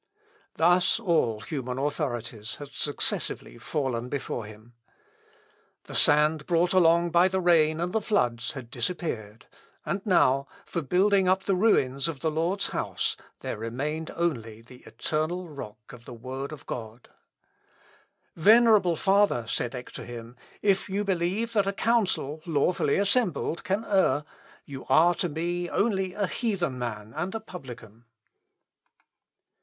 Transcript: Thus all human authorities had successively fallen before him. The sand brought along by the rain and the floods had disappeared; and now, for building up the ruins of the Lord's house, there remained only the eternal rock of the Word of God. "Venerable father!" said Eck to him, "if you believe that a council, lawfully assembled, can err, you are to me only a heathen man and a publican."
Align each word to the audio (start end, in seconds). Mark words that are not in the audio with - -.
Thus 0.55 0.99
all 0.99 1.41
human 1.41 1.77
authorities 1.77 2.55
had 2.55 2.73
successively 2.73 3.59
fallen 3.59 4.09
before 4.09 4.45
him. 4.45 4.73
The 5.83 5.93
sand 5.93 6.47
brought 6.47 6.73
along 6.73 7.11
by 7.11 7.27
the 7.27 7.39
rain 7.39 7.79
and 7.79 7.93
the 7.93 8.01
floods 8.01 8.53
had 8.53 8.71
disappeared; 8.71 9.45
and 9.85 10.03
now, 10.03 10.47
for 10.65 10.81
building 10.81 11.27
up 11.27 11.43
the 11.43 11.53
ruins 11.55 12.07
of 12.07 12.21
the 12.21 12.31
Lord's 12.31 12.69
house, 12.69 13.15
there 13.41 13.59
remained 13.59 14.09
only 14.15 14.63
the 14.63 14.77
eternal 14.87 15.47
rock 15.47 15.93
of 15.93 16.05
the 16.05 16.15
Word 16.15 16.51
of 16.51 16.65
God. 16.65 17.09
"Venerable 18.35 18.95
father!" 18.95 19.45
said 19.45 19.75
Eck 19.75 19.91
to 19.91 20.03
him, 20.03 20.35
"if 20.63 20.89
you 20.89 21.03
believe 21.03 21.53
that 21.53 21.67
a 21.67 21.73
council, 21.73 22.41
lawfully 22.47 22.95
assembled, 22.97 23.63
can 23.63 23.85
err, 23.85 24.23
you 24.65 24.83
are 24.89 25.13
to 25.13 25.29
me 25.29 25.69
only 25.69 26.15
a 26.15 26.25
heathen 26.25 26.79
man 26.79 27.13
and 27.15 27.35
a 27.35 27.39
publican." 27.39 28.05